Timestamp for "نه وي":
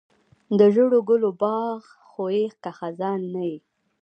3.33-3.57